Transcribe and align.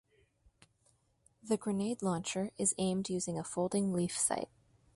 The 1.43 1.57
grenade 1.57 2.01
launcher 2.01 2.49
is 2.57 2.73
aimed 2.79 3.07
using 3.11 3.37
a 3.37 3.43
folding 3.43 3.93
leaf 3.93 4.17
sight. 4.17 4.49